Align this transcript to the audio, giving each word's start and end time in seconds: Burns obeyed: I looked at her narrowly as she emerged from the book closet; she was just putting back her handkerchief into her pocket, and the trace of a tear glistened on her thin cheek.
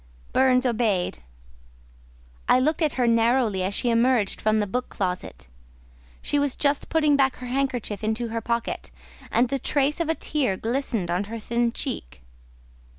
Burns 0.33 0.65
obeyed: 0.65 1.19
I 2.49 2.59
looked 2.59 2.81
at 2.81 2.93
her 2.93 3.05
narrowly 3.05 3.61
as 3.61 3.75
she 3.75 3.91
emerged 3.91 4.41
from 4.41 4.59
the 4.59 4.65
book 4.65 4.89
closet; 4.89 5.47
she 6.23 6.39
was 6.39 6.55
just 6.55 6.89
putting 6.89 7.15
back 7.15 7.35
her 7.35 7.45
handkerchief 7.45 8.03
into 8.03 8.29
her 8.29 8.41
pocket, 8.41 8.89
and 9.31 9.49
the 9.49 9.59
trace 9.59 9.99
of 9.99 10.09
a 10.09 10.15
tear 10.15 10.57
glistened 10.57 11.11
on 11.11 11.25
her 11.25 11.37
thin 11.37 11.71
cheek. 11.71 12.23